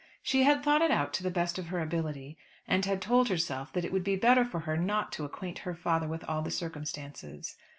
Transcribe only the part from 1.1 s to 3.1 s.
to the best of her ability, and had